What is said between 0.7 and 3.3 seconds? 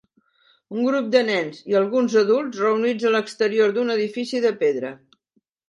Un grup de nens i alguns adults reunits a